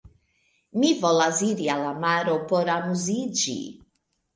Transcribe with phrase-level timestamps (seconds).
[0.83, 3.61] Mi volas iri al la maro por amuziĝi.